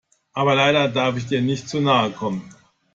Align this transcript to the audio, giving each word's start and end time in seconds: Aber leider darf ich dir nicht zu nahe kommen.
Aber 0.33 0.55
leider 0.55 0.87
darf 0.87 1.15
ich 1.17 1.27
dir 1.27 1.43
nicht 1.43 1.69
zu 1.69 1.79
nahe 1.79 2.09
kommen. 2.09 2.49